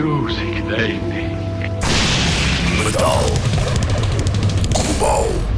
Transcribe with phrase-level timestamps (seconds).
[0.00, 1.70] Music they make.
[2.82, 3.22] Metal.
[4.74, 5.53] Global.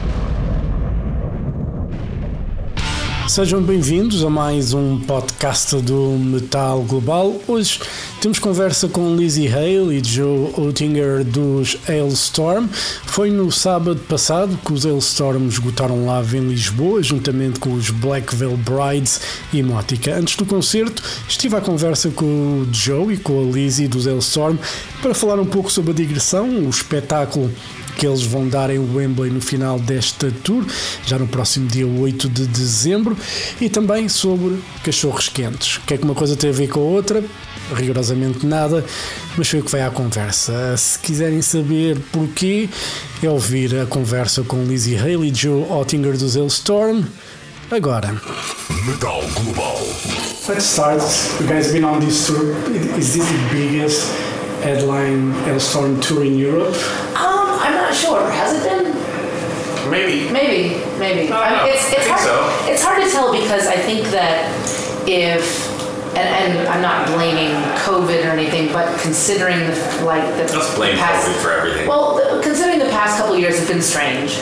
[3.29, 7.35] Sejam bem-vindos a mais um podcast do Metal Global.
[7.49, 7.81] Hoje
[8.21, 12.69] temos conversa com Lizzie Hale e Joe Oettinger dos Hailstorm.
[13.07, 18.35] Foi no sábado passado que os Hailstorm esgotaram live em Lisboa, juntamente com os Black
[18.35, 19.21] Veil Brides
[19.53, 20.15] e Mótica.
[20.15, 24.57] Antes do concerto, estive à conversa com o Joe e com a Lizzie dos Hailstorm
[25.03, 27.53] para falar um pouco sobre a digressão, o espetáculo
[27.97, 30.65] que eles vão dar em Wembley no final desta tour,
[31.07, 33.17] já no próximo dia 8 de dezembro,
[33.61, 35.79] e também sobre cachorros quentes.
[35.79, 37.25] O que é que uma coisa tem a ver com a outra?
[37.75, 38.85] Rigorosamente nada,
[39.37, 40.77] mas foi o que vai à conversa.
[40.77, 42.69] Se quiserem saber porquê,
[43.23, 47.03] é ouvir a conversa com Lizzie Haley e Joe Ottinger dos Hailstorm.
[47.71, 48.15] Agora.
[48.87, 49.81] Metal Global.
[50.49, 51.03] Let's start.
[51.41, 52.55] You guys been on this tour.
[52.97, 54.13] Is this the biggest
[54.63, 56.77] headline Hailstorm tour in Europe?
[57.59, 58.31] I'm not sure.
[58.31, 58.93] Has it been?
[59.91, 60.31] Maybe.
[60.33, 61.33] Maybe, maybe.
[61.33, 61.73] I don't know.
[61.73, 62.21] it's, it's think hard.
[62.21, 62.71] so.
[62.73, 64.51] It's hard to tell because I think that
[65.09, 65.75] if
[66.17, 67.53] and, and I'm not blaming
[67.85, 71.87] COVID or anything, but considering the like the Let's blame past, COVID for everything.
[71.87, 74.39] Well, the- considering the past couple of years have been strange,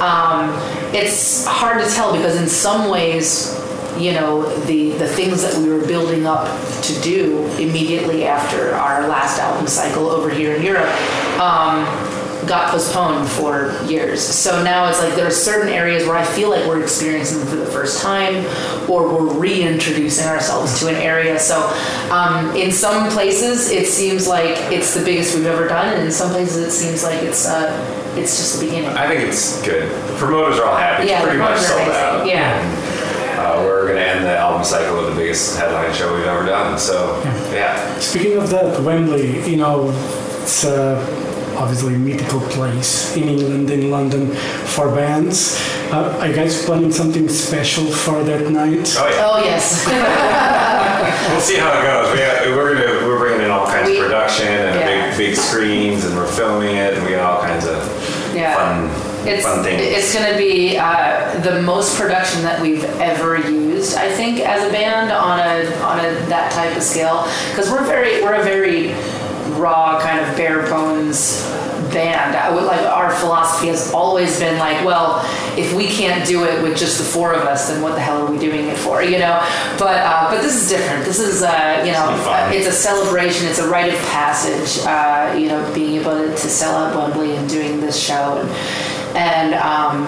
[0.00, 0.50] um,
[0.94, 3.58] it's hard to tell because in some ways,
[3.98, 6.46] you know, the the things that we were building up
[6.82, 10.90] to do immediately after our last album cycle over here in Europe.
[11.40, 11.84] Um,
[12.46, 14.20] got postponed for years.
[14.22, 17.48] So now it's like there are certain areas where I feel like we're experiencing them
[17.48, 18.44] for the first time
[18.88, 21.38] or we're reintroducing ourselves to an area.
[21.38, 21.56] So
[22.10, 26.12] um, in some places it seems like it's the biggest we've ever done and in
[26.12, 27.70] some places it seems like it's uh,
[28.16, 28.90] it's just the beginning.
[28.90, 29.90] I think it's good.
[30.08, 31.08] The promoters are all happy.
[31.08, 32.20] yeah, it's pretty much promoters are sold out.
[32.22, 32.36] amazing.
[32.36, 32.90] Yeah.
[33.44, 36.46] Uh, we're going to end the album cycle with the biggest headline show we've ever
[36.46, 36.78] done.
[36.78, 37.20] So,
[37.52, 37.98] yeah.
[37.98, 39.90] Speaking of that, Wembley, you know,
[40.42, 41.00] it's uh,
[41.56, 44.30] obviously mythical place in England, in London,
[44.74, 45.58] for bands.
[45.92, 48.94] Uh, are you guys planning something special for that night?
[48.98, 49.26] Oh, yeah.
[49.30, 49.86] Oh yes.
[51.30, 52.12] We'll see how it goes.
[52.12, 55.16] We got, we're gonna we're bringing in all kinds We- of production and yeah.
[55.16, 57.76] big big screens, and we're filming it, and we got all kinds of
[58.34, 58.54] Yeah.
[58.56, 59.80] fun It's, fun things.
[59.82, 64.68] it's going to be uh, the most production that we've ever used, I think, as
[64.68, 67.26] a band on a on a that type of scale.
[67.50, 68.92] Because we're very we're a very
[69.52, 71.44] raw kind of bare bones
[71.92, 72.36] band.
[72.36, 75.20] I would, like our philosophy has always been like, well,
[75.56, 78.26] if we can't do it with just the four of us, then what the hell
[78.26, 79.02] are we doing it for?
[79.02, 79.38] You know.
[79.78, 81.04] But uh, but this is different.
[81.04, 83.46] This is uh, you know It's it's a celebration.
[83.46, 84.84] It's a rite of passage.
[84.84, 88.48] Uh, you know, being able to, to sell out Wembley and doing this show and
[89.16, 90.06] and um,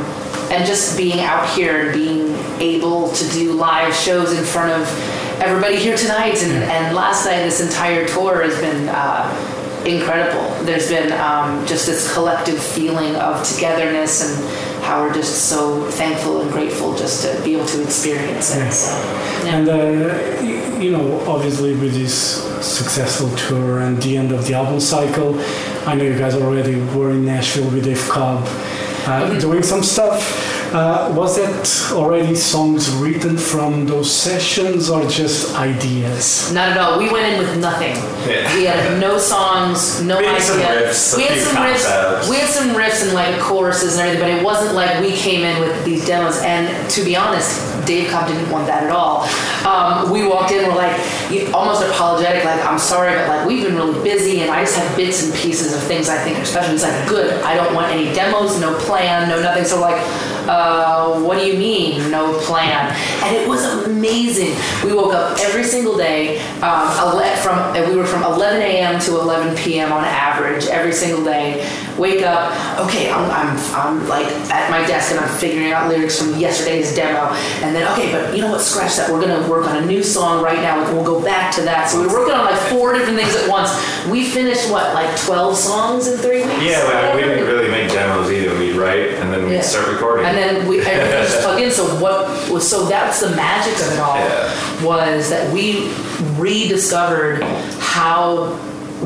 [0.50, 5.15] and just being out here and being able to do live shows in front of
[5.40, 7.42] everybody here tonight and, and last night.
[7.42, 8.88] This entire tour has been.
[8.88, 9.52] Uh,
[9.86, 10.64] Incredible.
[10.64, 16.40] There's been um, just this collective feeling of togetherness and how we're just so thankful
[16.42, 18.72] and grateful just to be able to experience it.
[18.72, 18.90] So,
[19.44, 19.58] yeah.
[19.58, 24.80] And, uh, you know, obviously with this successful tour and the end of the album
[24.80, 25.38] cycle,
[25.86, 28.42] I know you guys already were in Nashville with Dave Cobb
[29.06, 30.45] uh, doing some stuff.
[30.76, 36.52] Uh, was that already songs written from those sessions or just ideas?
[36.52, 36.98] Not at all.
[36.98, 37.94] We went in with nothing.
[38.28, 38.54] Yeah.
[38.54, 41.88] We had no songs, no We had some riffs, we had some concepts.
[41.88, 42.28] riffs.
[42.28, 45.44] We had some riffs and like choruses and everything, but it wasn't like we came
[45.44, 46.42] in with these demos.
[46.42, 47.56] And to be honest,
[47.86, 49.24] Dave Cobb didn't want that at all.
[49.64, 51.00] Um, we walked in, we're like
[51.54, 54.94] almost apologetic, like I'm sorry, but like we've been really busy, and I just have
[54.94, 56.72] bits and pieces of things I think are special.
[56.72, 57.32] He's like, good.
[57.44, 59.64] I don't want any demos, no plan, no nothing.
[59.64, 59.96] So like.
[60.48, 62.94] Uh, what do you mean, no plan?
[63.24, 64.54] And it was amazing.
[64.84, 66.88] We woke up every single day um,
[67.42, 68.98] from we were from 11 a.m.
[69.00, 69.92] to 11 p.m.
[69.92, 71.68] on average every single day.
[71.98, 72.52] Wake up,
[72.86, 76.94] okay, I'm, I'm, I'm like at my desk and I'm figuring out lyrics from yesterday's
[76.94, 77.32] demo,
[77.64, 78.60] and then okay, but you know what?
[78.60, 79.10] Scratch that.
[79.10, 81.88] We're gonna work on a new song right now, we'll go back to that.
[81.88, 83.70] So we were working on like four different things at once.
[84.10, 86.62] We finished what, like 12 songs in three weeks?
[86.62, 88.58] yeah, we, we didn't really make demos either.
[88.58, 89.60] We'd write and then Yeah.
[89.60, 90.26] start recording.
[90.26, 91.70] And then we and we just plug in.
[91.70, 94.50] So what was so that's the magic of it all Yeah.
[94.84, 95.90] was that we
[96.36, 97.42] rediscovered
[97.78, 98.56] how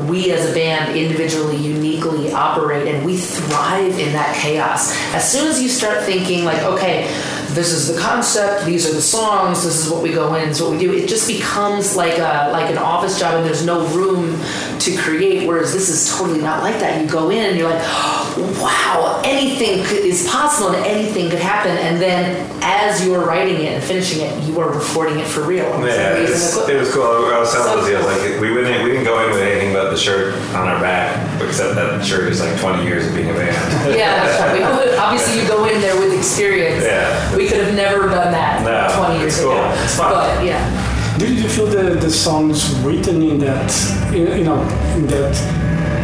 [0.07, 5.47] we as a band individually uniquely operate and we thrive in that chaos as soon
[5.49, 7.07] as you start thinking like okay
[7.53, 10.57] this is the concept these are the songs this is what we go in this
[10.57, 13.65] is what we do it just becomes like a like an office job and there's
[13.65, 14.39] no room
[14.79, 17.81] to create whereas this is totally not like that you go in and you're like
[18.61, 23.55] wow anything could, is possible and anything could happen and then as you are writing
[23.61, 26.77] it and finishing it you are recording it for real Yeah, it was, equipment.
[26.77, 27.03] it was cool.
[27.03, 29.41] I was telling So Lzzy, I was like, we wouldn't, we didn't go in with
[29.41, 33.15] anything but the shirt on our back, except that shirt is like 20 years of
[33.15, 33.51] being a band.
[33.97, 34.85] Yeah, that's right.
[34.91, 36.83] We obviously you go in there with experience.
[36.85, 37.35] Yeah.
[37.41, 39.53] We could have never done that No, 20 years it's cool.
[39.53, 39.73] ago.
[39.83, 40.11] It's fun.
[40.13, 41.17] But yeah.
[41.17, 43.73] Did you feel the, the songs written in that,
[44.13, 44.61] in, you know,
[44.95, 45.33] in that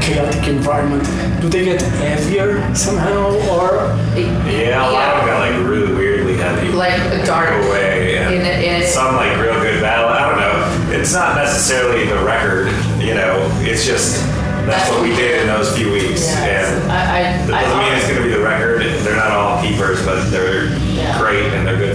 [0.02, 1.04] chaotic environment?
[1.40, 6.38] Do they get heavier somehow, or Yeah, a lot of them got like really weirdly
[6.38, 6.70] heavy.
[6.70, 8.88] Like a dark away and in it- in it.
[8.88, 10.10] some like real good battle.
[10.10, 10.98] I don't know.
[11.00, 12.68] It's not necessarily the record,
[13.00, 13.38] you know.
[13.62, 14.26] It's just
[14.66, 16.26] that's what we did in those few weeks.
[16.28, 18.82] Yeah, And I, I, that doesn't mean it's going to be the record.
[19.06, 20.68] They're not all keepers, but they're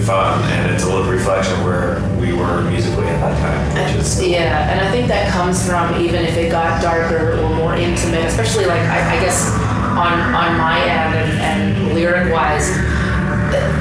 [0.03, 0.43] fun.
[0.51, 4.21] And it's a little reflection of where we were musically at that time, which is
[4.21, 8.25] Yeah, and I think that comes from even if it got darker or more intimate,
[8.25, 9.51] especially like I, I guess
[9.95, 12.69] on on my end and, and lyric wise,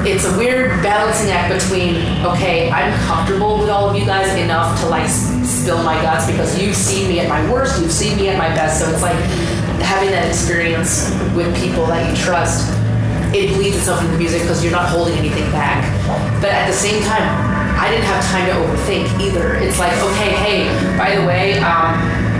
[0.06, 4.80] it's a weird balancing act between okay, I'm comfortable with all of you guys enough
[4.80, 8.28] to like spill my guts because you've seen me at my worst, you've seen me
[8.28, 9.16] at my best, so it's like
[9.82, 12.81] having that experience with people that you trust
[13.34, 15.82] it bleeds itself into the music because you're not holding anything back.
[16.40, 17.24] But at the same time,
[17.78, 19.54] I didn't have time to overthink either.
[19.54, 21.96] It's like, okay, hey, by the way, um,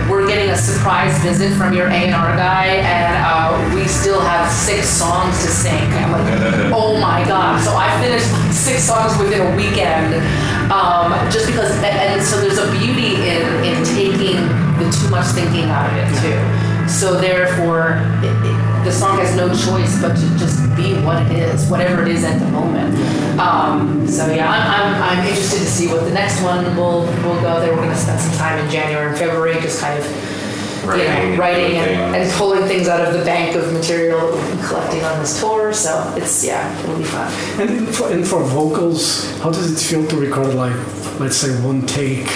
[0.09, 4.87] we're getting a surprise visit from your A&R guy, and uh, we still have six
[4.87, 5.73] songs to sing.
[5.73, 7.63] I'm like, oh my god!
[7.63, 10.15] So I finished like six songs within a weekend,
[10.71, 11.71] um, just because.
[11.77, 14.43] And, and so there's a beauty in in taking
[14.77, 16.62] the too much thinking out of it too.
[16.89, 21.31] So therefore, it, it, the song has no choice but to just be what it
[21.31, 22.95] is, whatever it is at the moment.
[23.39, 27.39] Um, so yeah, I'm, I'm, I'm interested to see what the next one will will
[27.41, 27.59] go.
[27.59, 30.05] There, we're going to spend some time in January and February, just kind of.
[30.83, 34.35] You Writing, know, writing and, and pulling things out of the bank of material that
[34.35, 35.71] we've been collecting on this tour.
[35.71, 37.31] So it's yeah, it'll be fun.
[37.61, 40.75] and for, and for vocals, how does it feel to record like,
[41.21, 42.27] let's say, one take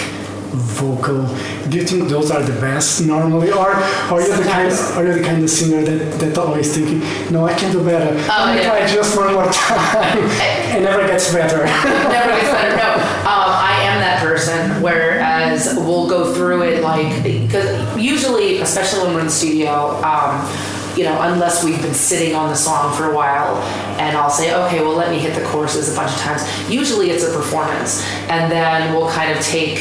[0.50, 1.26] vocal?
[1.68, 4.96] Do you think those are the best normally, or are you the kind, Sometimes.
[4.96, 7.00] are you the kind of singer that, that always thinking,
[7.32, 8.14] no, I can do better.
[8.14, 8.68] Let me yeah.
[8.68, 10.18] try just one more time,
[10.76, 11.64] it never gets better.
[11.64, 12.76] never gets better.
[12.76, 12.94] No,
[13.28, 14.82] um, I am that person.
[14.82, 20.48] Whereas we'll go through it like because usually, especially when we're in the studio, um,
[20.96, 23.56] you know, unless we've been sitting on the song for a while,
[24.00, 26.70] and I'll say, okay, well, let me hit the choruses a bunch of times.
[26.70, 29.78] Usually, it's a performance, and then we'll kind of take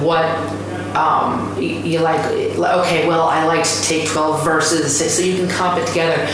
[0.00, 0.24] what
[0.96, 5.78] um, you, like, okay, well, I like to take 12 verses so you can comp
[5.78, 6.28] it together.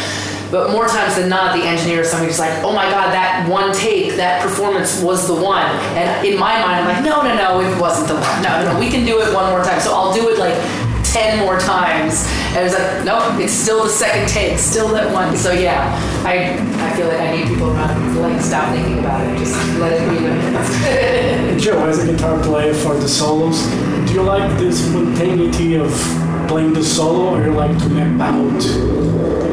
[0.51, 3.75] But more times than not, the engineer or somebody's like, oh my God, that one
[3.75, 5.67] take, that performance was the one.
[5.93, 8.43] And in my mind, I'm like, no, no, no, it wasn't the one.
[8.43, 9.79] No, no, we can do it one more time.
[9.81, 10.57] So I'll do it like
[11.05, 12.25] 10 more times.
[12.55, 15.37] And it's like, nope, it's still the second take, still that one.
[15.37, 19.27] So yeah, I, I feel like I need people around to like stop thinking about
[19.27, 19.39] it.
[19.39, 21.65] Just let it be what it is.
[21.65, 23.67] Joe, as a guitar player for the solos,
[24.07, 25.91] do you like the spontaneity of
[26.49, 28.63] playing the solo, or you like to map out?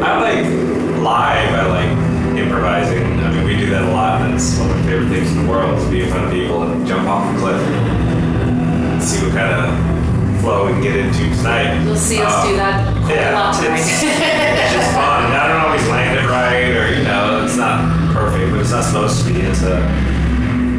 [0.01, 1.53] I like live.
[1.53, 3.19] I like improvising.
[3.19, 5.45] I mean, we do that a lot, and it's one of my favorite things in
[5.45, 9.25] the world is be in front of people and jump off a cliff and see
[9.25, 10.04] what kind of
[10.41, 11.83] flow we can get into tonight.
[11.83, 13.79] You'll see us Um, do that quite a lot yeah, tonight.
[13.79, 15.23] it's, it's just fun.
[15.31, 17.81] I don't always land it right, or you know, it's not
[18.13, 19.39] perfect, but it's not supposed to be.
[19.41, 19.77] It's a,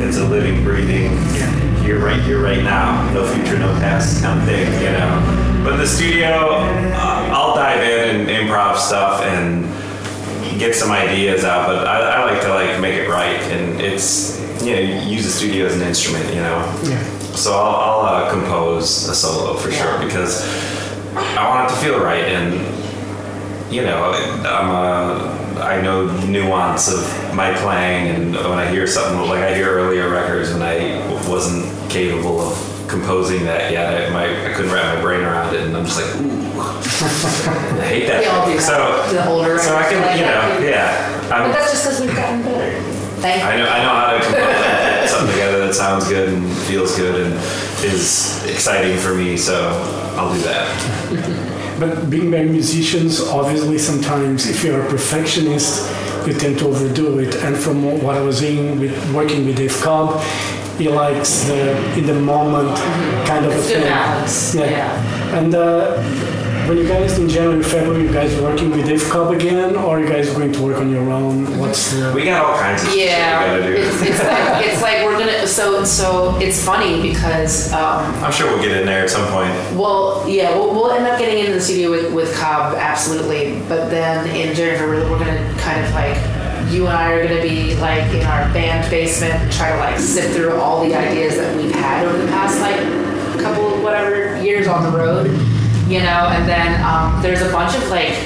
[0.06, 1.12] it's a living, breathing.
[1.34, 1.52] yeah.
[1.82, 3.08] Here, right here, right now.
[3.14, 5.62] No future, no past kind of thing, you know.
[5.64, 9.64] But the studio, uh, I'll dive in and improv stuff and
[10.58, 11.66] get some ideas out.
[11.68, 15.30] But I, I like to like make it right, and it's you know use the
[15.30, 16.58] studio as an instrument, you know.
[16.84, 17.02] Yeah.
[17.36, 20.42] So I'll, I'll uh, compose a solo for sure because
[21.14, 22.54] I want it to feel right, and
[23.72, 24.12] you know,
[24.46, 29.42] I'm a, I know the nuance of my playing, and when I hear something like
[29.42, 34.54] I hear earlier records when I wasn't capable of composing that yet, I, my, I
[34.54, 36.60] couldn't wrap my brain around it, and I'm just like, ooh,
[37.80, 38.20] I hate that.
[38.20, 38.62] We all do that.
[38.62, 41.20] So, The older so I can, you know, yeah.
[41.30, 42.80] I'm, that's just because we've gotten better.
[43.16, 46.28] Thank I know I know how to compose and put something together that sounds good
[46.28, 47.34] and feels good and
[47.84, 49.54] is exciting for me, so
[50.16, 51.46] I'll do that.
[51.78, 55.86] But being very musicians, obviously, sometimes if you're a perfectionist,
[56.26, 57.34] you tend to overdo it.
[57.44, 60.20] And from what I was seeing with working with Dave Cobb,
[60.78, 62.76] he likes the in the moment
[63.26, 63.90] kind of a It's good thing.
[63.92, 65.38] balance, yeah.
[65.38, 66.02] And uh,
[66.66, 70.08] when you guys in January, February, you guys working with Dave Cobb again, or you
[70.08, 71.58] guys going to work on your own?
[71.58, 73.82] What's the We got all kinds of shit Yeah, we gotta do.
[73.82, 75.46] it's, it's like it's like we're gonna.
[75.46, 79.52] So so it's funny because um, I'm sure we'll get in there at some point.
[79.78, 83.88] well yeah we'll, we'll end up getting into the studio with with Cobb absolutely, but
[83.88, 86.16] then in January we're gonna kind of like
[86.72, 90.00] you and I are gonna be like in our band basement and try to like
[90.00, 92.80] sift through all the ideas that we've had over the past like
[93.40, 95.30] couple whatever years on the road.
[95.86, 96.28] You know.
[96.32, 98.16] And then um, there's a bunch of like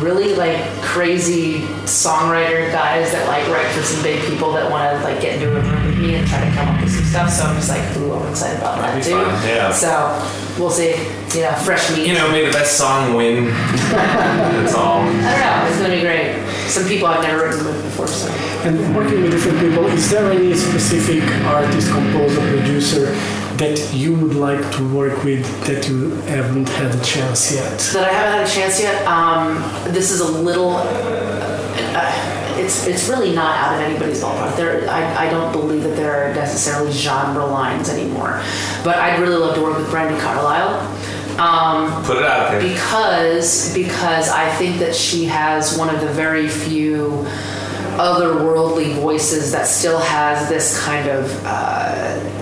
[0.00, 5.04] really like crazy songwriter guys that like write for some big people that want to
[5.04, 7.30] like get into a room with me and try to come up with some stuff.
[7.30, 9.24] So I'm just like, ooh, I'm excited about that That'd be too.
[9.24, 9.72] fun, yeah.
[9.72, 10.96] So we'll see.
[11.32, 12.06] You know, fresh meat.
[12.06, 13.46] You know, may the best song win.
[13.90, 15.00] That's all.
[15.00, 15.66] I don't know.
[15.68, 16.44] It's gonna be great.
[16.68, 18.28] Some people I've never written with before, so.
[18.68, 23.14] And working with different people, is there any specific artist, composer, producer
[23.58, 27.78] that you would like to work with that you haven't had a chance yet?
[27.92, 29.06] that I haven't had a chance yet.
[29.06, 29.56] Um,
[29.92, 30.70] this is a little.
[30.76, 32.28] Uh,
[32.58, 34.56] it's it's really not out of anybody's ballpark.
[34.56, 38.40] There, I, I don't believe that there are necessarily genre lines anymore.
[38.84, 40.80] But I'd really love to work with Brandi Carlile.
[41.38, 42.60] Um, Put it out there.
[42.62, 47.26] because because I think that she has one of the very few
[47.96, 52.18] otherworldly voices that still has this kind of uh,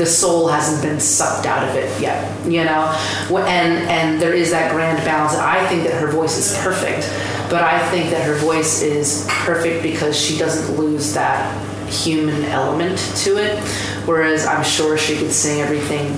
[0.00, 2.86] the soul hasn't been sucked out of it yet you know?
[3.28, 5.34] And and there is that grand balance.
[5.34, 7.06] I think that her voice is perfect
[7.50, 11.52] but I think that her voice is perfect because she doesn't lose that
[11.92, 13.58] human element to it
[14.06, 16.16] whereas I'm sure she could sing everything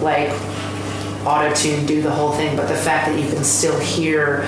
[0.00, 0.30] like
[1.26, 4.44] auto tune, do the whole thing, but the fact that you can still hear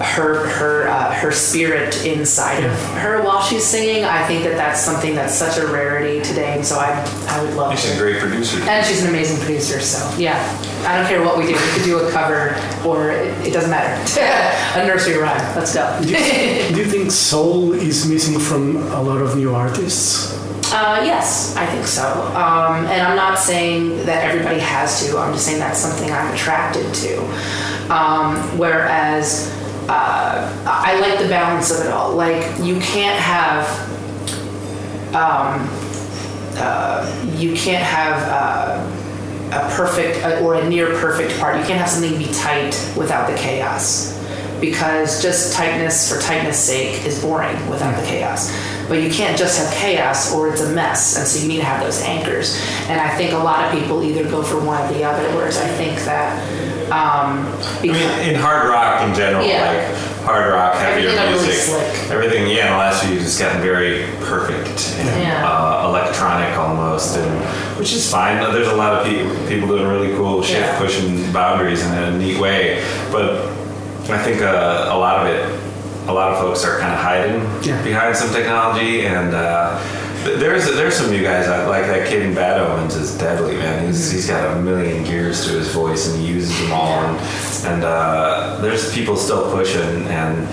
[0.00, 4.80] her her uh, her spirit inside of her while she's singing, I think that that's
[4.80, 6.90] something that's such a rarity today, and so I
[7.28, 8.60] I would love She's a great producer.
[8.62, 10.38] And she's an amazing producer, so yeah,
[10.86, 11.52] I don't care what we do.
[11.52, 12.54] We could do a cover,
[12.86, 13.94] or it, it doesn't matter.
[14.80, 15.56] a nursery rhyme.
[15.56, 15.98] Let's go.
[16.02, 16.16] Do you,
[16.74, 20.38] do you think soul is missing from a lot of new artists?
[20.70, 22.04] Uh, yes, I think so.
[22.36, 25.18] Um, and I'm not saying that everybody has to.
[25.18, 27.18] I'm just saying that's something I'm attracted to.
[27.90, 29.57] Um, whereas
[29.88, 32.14] uh, I like the balance of it all.
[32.14, 33.66] Like you can't have.
[35.14, 35.68] Um,
[36.60, 41.56] uh, you can't have uh, a perfect uh, or a near perfect part.
[41.56, 44.18] You can't have something be tight without the chaos
[44.60, 48.52] because just tightness for tightness sake is boring without the chaos.
[48.88, 51.64] But you can't just have chaos or it's a mess, and so you need to
[51.64, 52.60] have those anchors.
[52.88, 55.58] And I think a lot of people either go for one or the other, whereas
[55.58, 56.42] I think that
[56.90, 57.46] um,
[57.80, 57.94] I mean,
[58.28, 59.66] in hard rock in general, Yeah.
[59.72, 62.10] like hard rock, heavier Everything got really music, slick.
[62.10, 62.46] everything.
[62.48, 65.46] Yeah, in the last few years, it's gotten very perfect and Yeah.
[65.48, 67.30] uh, electronic almost, and
[67.78, 68.38] which is fine.
[68.52, 70.78] There's a lot of people people doing really cool shit, Yeah.
[70.78, 72.82] pushing boundaries in a neat way.
[73.12, 73.46] But
[74.10, 75.44] I think uh, a lot of it,
[76.08, 77.80] a lot of folks are kind of hiding Yeah.
[77.82, 79.34] behind some technology and.
[79.34, 79.78] Uh,
[80.28, 83.56] th- there's there's some new guys I like that kid in Bad Omens is deadly
[83.56, 83.86] man.
[83.86, 86.92] He's, he's got a million gears to his voice and he uses them all.
[87.04, 87.18] And,
[87.66, 90.48] and uh, there's people still pushing and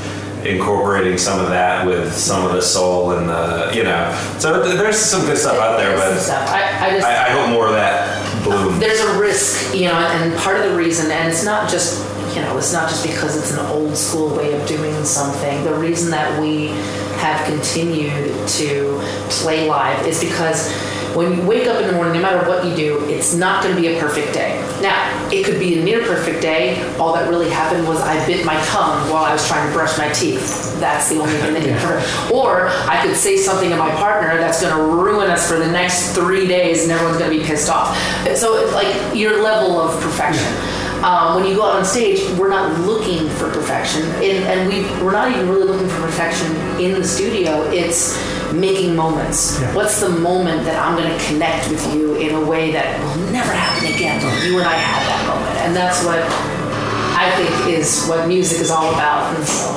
[0.46, 4.12] incorporating some of that with some of the soul and the you know.
[4.40, 6.48] So th- there's some good stuff out there, but stuff.
[6.50, 8.80] I, I just I, I hope more of that blooms.
[8.80, 12.00] there's a risk, you know, and part of the reason, and it's not just,
[12.36, 15.64] you know, it's not just because it's an old school way of doing something.
[15.64, 16.70] The reason that we
[17.26, 20.72] have continued to play live is because
[21.16, 23.74] when you wake up in the morning, no matter what you do, it's not going
[23.74, 24.60] to be a perfect day.
[24.82, 26.84] Now, it could be a near perfect day.
[26.98, 29.98] All that really happened was I bit my tongue while I was trying to brush
[29.98, 30.78] my teeth.
[30.80, 32.32] That's the only thing that hurt.
[32.32, 35.72] Or I could say something to my partner that's going to ruin us for the
[35.72, 37.98] next three days, and everyone's going to be pissed off.
[38.36, 40.75] So, it's like your level of perfection.
[41.06, 44.82] Um, when you go out on stage, we're not looking for perfection, and, and we
[45.06, 46.50] we're not even really looking for perfection
[46.82, 47.62] in the studio.
[47.70, 48.18] It's
[48.52, 49.62] making moments.
[49.62, 49.76] Yeah.
[49.76, 53.32] What's the moment that I'm going to connect with you in a way that will
[53.32, 54.20] never happen again?
[54.50, 56.26] You and I had that moment, and that's what
[57.14, 59.36] I think is what music is all about.
[59.38, 59.70] And so,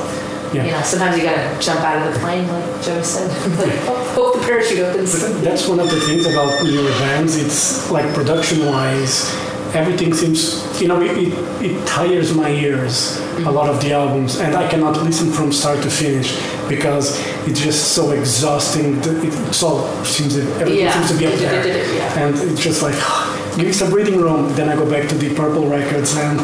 [0.54, 0.64] Yeah.
[0.64, 3.28] you know, sometimes you got to jump out of the plane, like Joe said.
[3.60, 5.12] like, hope, hope the parachute opens.
[5.42, 7.36] That's one of the things about newer bands.
[7.36, 9.28] It's like production wise,
[9.74, 11.32] everything seems, you know, it, it,
[11.62, 15.82] it tires my ears, a lot of the albums, and I cannot listen from start
[15.82, 16.36] to finish
[16.68, 18.98] because it's just so exhausting.
[19.02, 20.92] It so seems everything Yeah.
[20.92, 21.94] seems to be up there.
[21.94, 22.18] Yeah.
[22.26, 22.94] And it's just like,
[23.56, 24.52] give me some breathing room.
[24.54, 26.38] Then I go back to the Purple Records and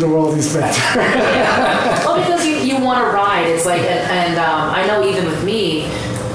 [0.00, 0.98] the world is better.
[2.04, 3.46] well, because you, you want to ride.
[3.46, 5.84] It's like, and, and um, I know even with me,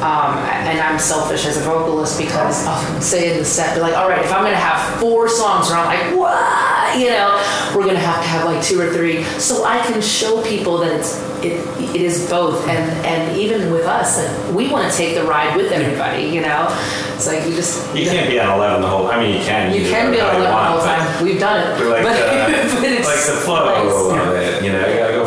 [0.01, 3.95] um, and I'm selfish as a vocalist because I'll say in the set, be like,
[3.95, 6.99] all right, if I'm going to have four songs where I'm like, what?
[6.99, 7.35] You know,
[7.75, 9.23] we're going to have to have like two or three.
[9.39, 11.59] So I can show people that it's, it,
[11.95, 12.67] it is both.
[12.67, 16.41] And, and even with us, like, we want to take the ride with everybody, you
[16.41, 16.67] know?
[17.15, 17.93] It's like you just.
[17.93, 19.07] You can't be on 11 the whole.
[19.07, 19.73] I mean, you can.
[19.73, 21.23] You do can be on you 11 the whole time.
[21.23, 21.77] We've done it.
[21.77, 24.27] But like, But- uh, but it's like the flow nice.
[24.27, 25.18] of it, you know, you gotta go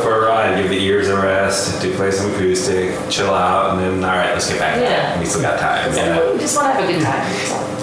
[0.49, 4.05] for a give the ears a rest, do play some acoustic, chill out, and then
[4.09, 4.77] all right, let's get back.
[4.77, 5.15] to Yeah.
[5.15, 5.21] it.
[5.21, 5.95] We still got time.
[5.95, 6.33] Yeah.
[6.33, 7.27] We just want to have a good time.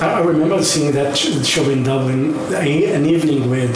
[0.01, 3.75] I I remember seeing that show in Dublin, an evening with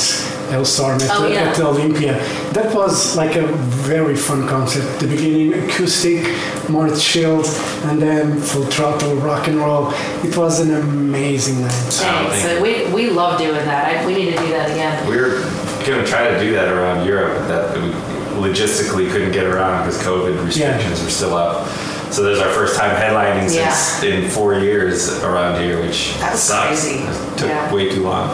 [0.52, 1.42] Halestorm at, Oh, the, yeah.
[1.50, 2.14] at the Olympia.
[2.54, 5.02] That was like a very fun concept.
[5.02, 6.26] The beginning, acoustic,
[6.70, 7.46] more chilled,
[7.88, 9.92] and then full throttle rock and roll.
[10.24, 11.72] It was an amazing night.
[11.72, 12.42] Thanks.
[12.44, 13.84] So we, we love doing that.
[14.04, 15.06] I, we need to do that again.
[15.08, 15.42] We're
[15.86, 17.92] gonna try to do that around Europe, that we
[18.36, 21.68] logistically couldn't get around because COVID restrictions were still up.
[22.12, 26.44] So there's our first time headlining since in four years around here, which That was
[26.44, 26.68] sucks.
[26.84, 27.00] crazy.
[27.04, 27.74] It took Yeah.
[27.74, 28.30] way too long.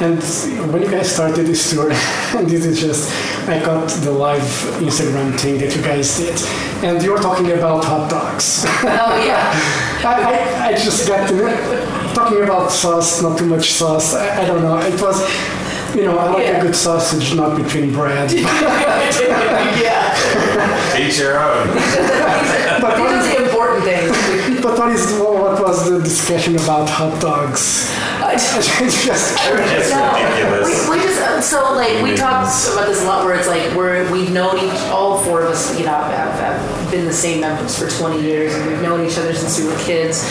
[0.00, 0.20] And
[0.72, 1.88] when you guys started this tour,
[2.42, 3.12] this is just,
[3.48, 4.42] I got the live
[4.80, 6.40] Instagram thing that you guys did,
[6.82, 8.64] and you were talking about hot dogs.
[8.82, 9.52] Oh yeah.
[10.04, 14.14] I, I, I just got to talking about sauce, not too much sauce.
[14.14, 14.76] I, I don't know.
[14.78, 15.22] It was,
[15.94, 16.58] you know, I like Yeah.
[16.58, 18.30] a good sausage, not between bread.
[19.86, 20.16] yeah.
[20.98, 21.68] Eat your own.
[22.80, 24.60] but, These are the important things.
[24.62, 27.90] but what is what was the discussion about hot dogs?
[28.32, 30.88] I It's just It's ridiculous.
[30.88, 33.74] We, we just uh, so like we talked about this a lot, where it's like
[33.76, 37.40] we're we've known each all four of us, you know, have, have been the same
[37.40, 40.24] members for 20 years, and we've known each other since we were kids.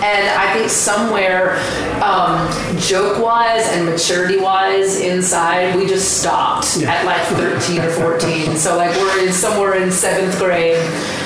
[0.00, 1.58] And I think somewhere,
[2.00, 2.46] um,
[2.78, 6.92] joke wise and maturity wise, inside we just stopped Yeah.
[6.92, 8.56] at like 13 or 14.
[8.56, 10.76] So like we're in somewhere in seventh grade.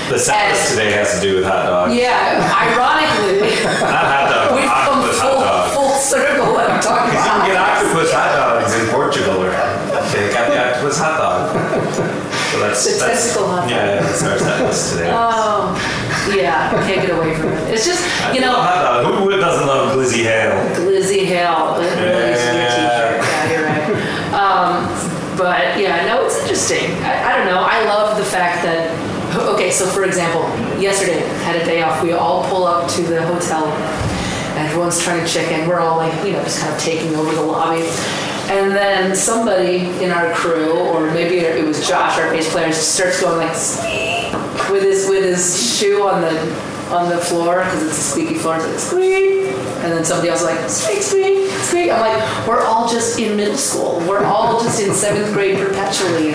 [0.09, 1.95] The sentence And- today has to do with hot dogs.
[1.95, 2.41] Yeah,
[2.73, 4.69] ironically, Not hot dog, we've
[6.11, 6.59] come octopus hot full, dog.
[6.59, 9.37] full circle and talking You about can get octopus hot dogs in Portugal.
[9.43, 9.51] Or
[10.11, 11.55] they got the octopus hot dog.
[12.53, 13.71] So that's, The that's testicle hot dog.
[13.71, 15.11] Yeah, that's our sentence today.
[15.13, 15.73] Oh,
[16.35, 17.73] yeah, can't get away from it.
[17.73, 18.03] It's just,
[18.35, 19.15] you know, hot dog.
[19.23, 20.53] Who doesn't love glizzy Hale?
[20.77, 21.81] Lzzy Hale.
[21.81, 23.17] It really used to be a t-shirt.
[23.23, 23.89] Yeah, you're right.
[24.33, 24.85] Um,
[25.37, 26.93] but yeah, no, it's interesting.
[27.03, 27.63] I, I don't know.
[27.63, 28.93] I love the fact that.
[29.33, 30.43] Okay, so for example,
[30.79, 32.03] yesterday had a day off.
[32.03, 33.65] We all pull up to the hotel,
[34.63, 35.69] everyone's trying to check in.
[35.69, 37.87] We're all like, you know, just kind of taking over the lobby.
[38.51, 43.21] And then somebody in our crew, or maybe it was Josh, our bass player, starts
[43.21, 43.53] going like
[44.71, 48.57] with his with his shoe on the on the floor because it's a squeaky floor.
[48.57, 51.91] It's like squeak, and then somebody else like squeak, squeak, squeak.
[51.91, 54.01] I'm like, we're all just in middle school.
[54.01, 56.33] We're all just in seventh grade perpetually,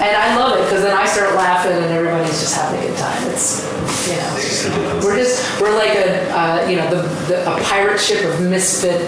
[0.00, 2.96] and I love it because then I start laughing and everybody's just having a good
[2.96, 3.30] time.
[3.30, 3.68] It's
[4.08, 8.24] you know, we're just we're like a uh, you know the, the a pirate ship
[8.24, 9.00] of misfit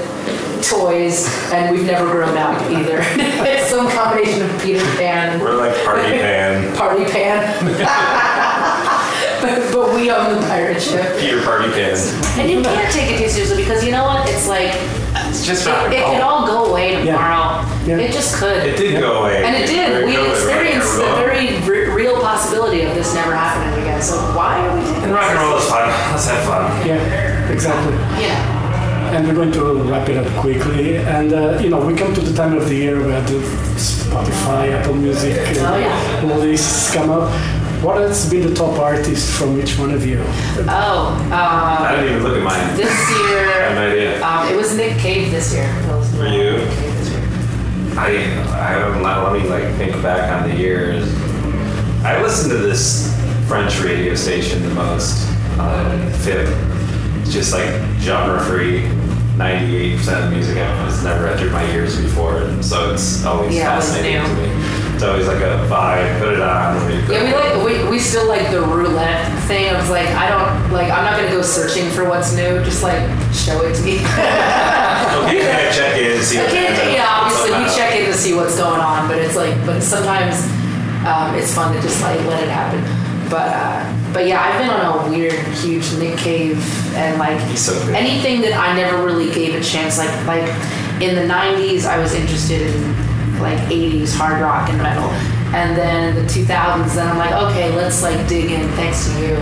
[0.63, 2.99] toys, and we've never grown up either.
[3.17, 5.41] it's some combination of Peter Pan.
[5.41, 6.77] We're like party pan.
[6.77, 7.43] Party Pan.
[9.43, 11.19] but, but we own the pirate ship.
[11.19, 11.97] Peter Party Pan.
[12.39, 14.29] And you can't take it too seriously because you know what?
[14.29, 14.73] It's like,
[15.29, 15.93] It's just it, not.
[15.93, 17.61] it could all go away tomorrow.
[17.61, 17.72] Yeah.
[17.87, 18.65] It just could.
[18.67, 19.45] It did go away.
[19.45, 20.05] and it did.
[20.05, 21.61] We experienced the rock and roll.
[21.67, 24.01] very re- real possibility of this never happening again.
[24.03, 25.89] So why are we taking And rock and roll is fun.
[26.13, 26.87] Let's have fun.
[26.87, 27.95] yeah, exactly.
[28.23, 28.61] Yeah.
[29.17, 30.97] And we're going to wrap it up quickly.
[30.97, 33.41] And uh, you know, we come to the time of the year where the
[33.77, 36.23] Spotify, Apple Music uh, Oh, yeah.
[36.37, 37.31] lists come up.
[37.83, 40.23] What has been the top artist from each one of you?
[40.69, 42.77] Oh, um, I didn't even look at mine.
[42.77, 44.25] this year, I have year, no idea.
[44.25, 45.65] um, it was Nick Cave this year.
[45.67, 46.65] It was For you?
[47.97, 51.05] I I haven't let, me like think back on the years.
[52.05, 53.15] I listen to this
[53.47, 55.29] French radio station the most.
[55.59, 56.49] Um, FIP.
[57.21, 57.69] It's just like
[58.01, 58.83] genre free.
[59.37, 63.81] 98% of the music has never entered my ears before, and so it's always Yeah,
[63.81, 64.95] fascinating to me.
[64.95, 66.19] It's always like a vibe.
[66.21, 66.91] Put it on.
[67.11, 69.69] Yeah, we like we, we still like the roulette thing.
[69.75, 72.63] I was like, I don't like I'm not gonna go searching for what's new.
[72.65, 73.01] Just like
[73.33, 73.99] show it to me.
[75.13, 76.39] Okay, you gotta check in and see.
[76.39, 76.77] I what can't.
[76.77, 79.55] kind of- Yeah, obviously we check in to see what's going on, but it's like,
[79.67, 80.41] but sometimes
[81.07, 82.81] um, it's fun to just like let it happen.
[83.31, 85.33] But uh, but yeah, I've been on a weird,
[85.65, 86.59] huge Nick Cave
[86.95, 87.95] and like He's so good.
[87.95, 89.97] anything that I never really gave a chance.
[89.99, 90.45] Like like
[91.01, 95.09] in the '90s, I was interested in like '80s hard rock and metal,
[95.57, 98.69] and then in the 2000s, then I'm like, okay, let's like dig in.
[98.77, 99.35] Thanks to you,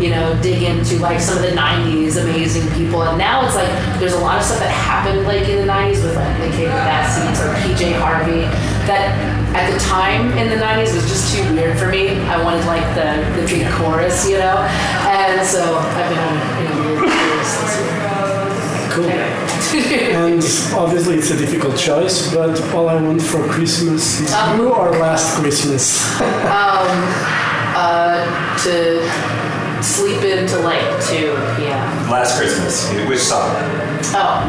[0.00, 3.02] you know, dig into like some of the '90s amazing people.
[3.02, 6.02] And now it's like there's a lot of stuff that happened like in the '90s
[6.04, 8.42] with like the Cave, Bad Seeds, or PJ Harvey
[8.86, 9.44] that.
[9.56, 12.10] At the time in the 90s was just too weird for me.
[12.28, 14.58] I wanted like the, the big chorus, you know?
[15.08, 17.96] And so I've been know, weird tours this year.
[18.92, 19.36] Cool.
[20.12, 20.42] And
[20.74, 24.90] obviously, it's a difficult choice, but all I want for Christmas is Um, you or
[24.90, 26.04] last Christmas.
[26.20, 27.46] Um.
[28.66, 29.35] to
[29.82, 32.10] sleep into like 2 p.m.
[32.10, 32.88] Last Christmas.
[33.08, 33.50] Which song?
[34.14, 34.42] Oh,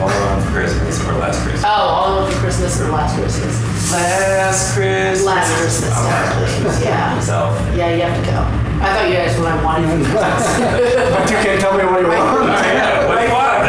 [0.00, 1.64] All Around for Christmas or Last Christmas?
[1.64, 3.54] oh, all over Christmas or last Christmas?
[3.92, 5.24] Last Christmas.
[5.24, 6.80] Last Christmas, Oh, Last Christmas.
[6.84, 7.14] Yeah.
[7.14, 7.52] Myself.
[7.76, 8.38] Yeah, you have to go.
[8.82, 10.58] I thought you guys what I wanted for Christmas.
[11.14, 12.44] but you can't tell me what you want.
[12.74, 13.54] Yeah, what do you want?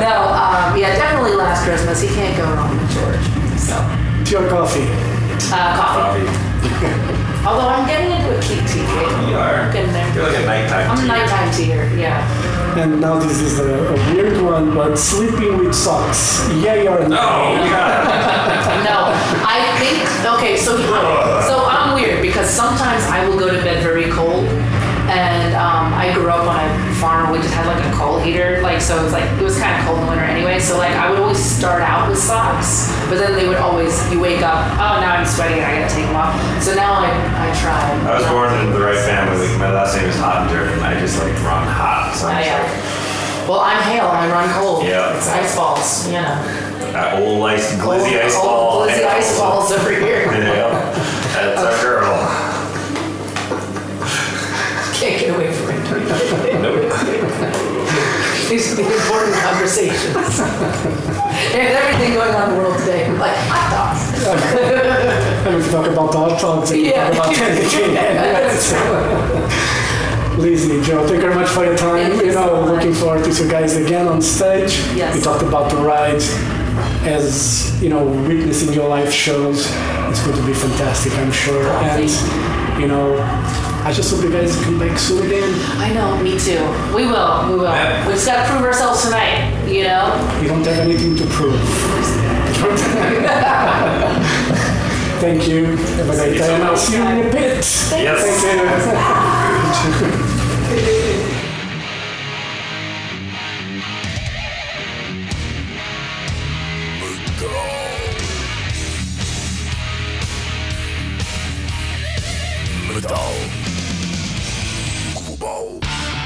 [0.00, 2.00] no, um, yeah, definitely last Christmas.
[2.00, 3.24] He can't go wrong with George.
[3.60, 3.76] So,
[4.24, 4.86] Tea or coffee?
[5.52, 6.24] uh, coffee.
[6.26, 7.13] Coffee.
[7.46, 8.80] Although I'm getting into a cake tea.
[8.80, 9.28] kid.
[9.28, 9.70] You are.
[9.72, 10.08] Getting there.
[10.14, 10.90] You're like a nighttime.
[10.90, 11.08] I'm a tea.
[11.08, 11.96] nighttime teater.
[11.96, 12.80] Yeah.
[12.80, 16.48] And now this is a, a weird one, but sleeping with socks.
[16.54, 17.16] Yay or no?
[17.16, 17.54] Oh
[18.84, 19.12] No,
[19.46, 20.02] I think
[20.34, 20.56] okay.
[20.56, 20.76] So
[21.46, 24.44] so I'm weird because sometimes I will go to bed very cold,
[25.08, 27.30] and um, I grew up on a farm.
[27.30, 29.78] where We just had like a coal heater, like so it's like it was kind
[29.78, 30.43] of cold in the winter anyway.
[30.64, 34.18] So like I would always start out with socks, but then they would always you
[34.18, 34.64] wake up.
[34.80, 36.32] Oh, now I'm sweating and I gotta take them off.
[36.62, 37.84] So now I I try.
[38.10, 39.46] I was born into the right family.
[39.58, 42.16] My last name is Hottinger, and I just like run hot.
[42.16, 42.62] So I'm Oh, yeah.
[42.64, 44.84] like, Well, I'm hale and I run cold.
[44.84, 45.14] Yeah.
[45.16, 46.34] It's ice balls, you know.
[46.96, 48.86] that old ice, glizzy ice Old- ball.
[48.88, 50.24] glizzy ice balls over here.
[50.32, 50.80] Yeah.
[51.34, 52.13] That's our girl.
[58.54, 60.14] These are the important conversations.
[60.14, 63.04] and everything going on in the world today.
[63.06, 64.00] I'm like, hot dogs.
[65.44, 67.10] And we talk about hot dogs and Yeah.
[67.10, 67.96] talk about anything.
[70.38, 72.12] Lzzy, Joe, thank you very much for your time.
[72.12, 72.70] Thank you You know, so much.
[72.70, 74.78] looking forward to see you guys again on stage.
[74.94, 75.16] Yes.
[75.16, 76.22] We talked about the ride
[77.04, 79.66] as, you know, witnessing your live shows.
[80.10, 81.66] It's going to be fantastic, I'm sure.
[81.82, 82.08] And,
[82.78, 83.18] you know,
[83.84, 85.52] I just hope you guys come back soon again.
[85.78, 86.60] I know, me too.
[86.94, 87.64] We will, we will.
[87.64, 88.06] Yeah.
[88.06, 90.14] We just gotta prove ourselves tonight, you know?
[90.42, 91.60] You don't have anything to prove.
[95.20, 95.76] Thank you.
[95.76, 97.56] Have a great day, I'll see you in a bit.
[97.58, 98.40] Yes.
[99.90, 100.04] Thank
[100.84, 101.00] you.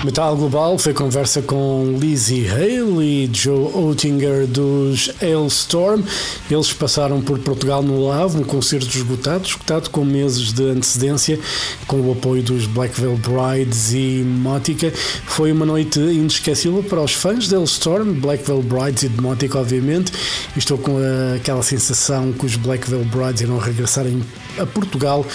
[0.05, 6.03] Metal Global foi conversa com Lizzie Hale e Joe Oettinger dos Hailstorm.
[6.49, 11.41] Eles passaram por Portugal no Lave, um concerto esgotado, esgotado com meses de antecedência,
[11.89, 14.93] com o apoio dos Black Veil Brides e Motica.
[15.27, 19.21] Foi uma noite inesquecível para os fãs de Hailstorm, Black Veil Brides e de
[19.59, 20.13] obviamente.
[20.57, 20.97] Estou com
[21.35, 24.23] aquela sensação que os Black Veil Brides irão regressar em-
[24.59, 25.27] a Portugal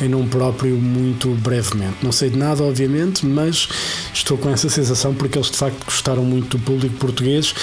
[0.00, 1.96] em nome próprio muito brevemente.
[2.02, 3.68] Não sei de nada, obviamente, mas
[4.12, 7.54] estou com essa sensação porque eles de facto gostaram muito do público português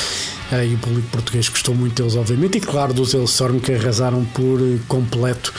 [0.51, 4.23] eh, e o público português gostou muito deles, obviamente, e claro, dos Elstorm que arrasaram
[4.25, 5.53] por completo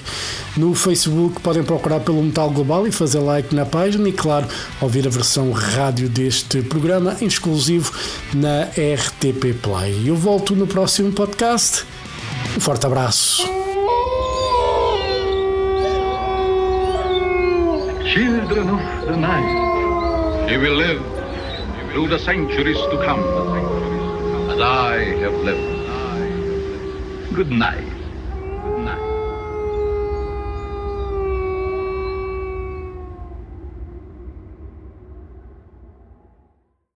[1.08, 4.46] Facebook podem procurar pelo Metal Global e fazer like na página e, claro,
[4.78, 7.90] ouvir a versão rádio deste programa em exclusivo
[8.34, 10.02] na RTP Play.
[10.06, 11.86] Eu volto no próximo podcast.
[12.54, 13.42] Um forte abraço.
[18.04, 21.00] Children of the night, you will live
[21.90, 23.22] through the centuries to come,
[24.50, 25.78] as I have lived.
[27.34, 27.97] Good night.